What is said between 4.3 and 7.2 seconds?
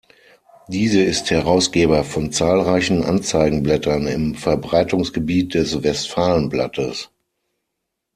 Verbreitungsgebiet des Westfalen-Blattes.